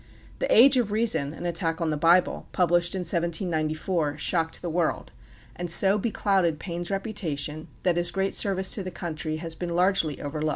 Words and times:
The 0.39 0.51
"Age 0.51 0.77
of 0.77 0.91
Reason," 0.91 1.31
an 1.31 1.45
attack 1.45 1.79
on 1.79 1.91
the 1.91 1.95
Bible, 1.95 2.47
published 2.53 2.95
in 2.95 3.01
1794, 3.01 4.17
shocked 4.17 4.59
the 4.63 4.69
world, 4.71 5.11
and 5.55 5.69
so 5.69 5.99
beclouded 5.99 6.57
Paine's 6.57 6.89
reputation 6.89 7.67
that 7.83 7.97
his 7.97 8.09
great 8.09 8.33
service 8.33 8.71
to 8.73 8.81
the 8.81 8.89
country 8.89 9.35
has 9.37 9.53
been 9.53 9.69
largely 9.75 10.19
overlooked. 10.19 10.49